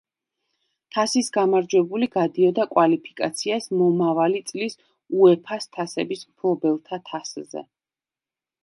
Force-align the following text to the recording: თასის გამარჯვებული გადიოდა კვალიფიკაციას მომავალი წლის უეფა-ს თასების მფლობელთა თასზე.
თასის 0.95 1.27
გამარჯვებული 1.35 2.07
გადიოდა 2.15 2.65
კვალიფიკაციას 2.73 3.69
მომავალი 3.83 4.43
წლის 4.49 4.81
უეფა-ს 5.21 5.71
თასების 5.79 6.29
მფლობელთა 6.33 7.05
თასზე. 7.13 7.67